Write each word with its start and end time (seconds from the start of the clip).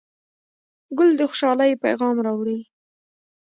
ګل 0.97 1.09
د 1.17 1.21
خوشحالۍ 1.29 1.71
پیغام 1.83 2.15
راوړي. 2.25 2.59